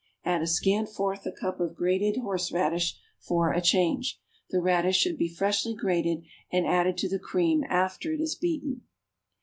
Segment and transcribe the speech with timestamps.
[0.25, 4.19] Add a scant fourth a cup of grated horseradish, for a change.
[4.49, 8.81] The radish should be freshly grated, and added to the cream after it is beaten.